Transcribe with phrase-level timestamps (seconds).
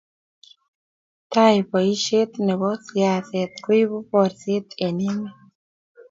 [1.31, 5.33] tai, boishet nebo siaset koibu borset eng emet